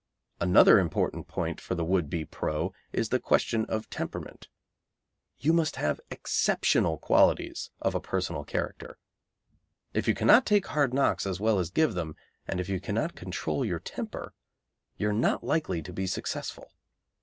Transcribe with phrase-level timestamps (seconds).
[0.39, 4.47] Another important point for the would be "pro." is the question of temperament.
[5.37, 8.97] You must have exceptional qualities of a personal character.
[9.93, 12.15] If you cannot take hard knocks as well as give them,
[12.47, 14.33] and if you cannot control your temper,
[14.97, 16.71] you are not likely to be successful.